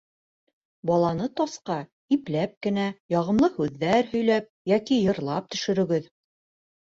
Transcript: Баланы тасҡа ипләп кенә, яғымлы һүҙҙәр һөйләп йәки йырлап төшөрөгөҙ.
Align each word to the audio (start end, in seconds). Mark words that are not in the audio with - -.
Баланы 0.91 1.27
тасҡа 1.41 1.75
ипләп 2.15 2.55
кенә, 2.67 2.85
яғымлы 3.15 3.51
һүҙҙәр 3.59 4.09
һөйләп 4.15 4.49
йәки 4.73 4.97
йырлап 5.03 5.53
төшөрөгөҙ. 5.55 6.09